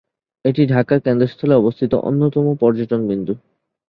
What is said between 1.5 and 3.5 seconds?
অবস্থিত অন্যতম পর্যটন বিন্দু।